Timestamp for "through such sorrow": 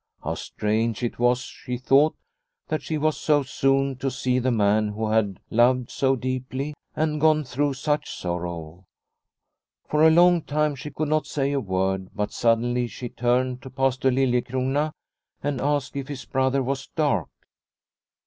7.43-8.85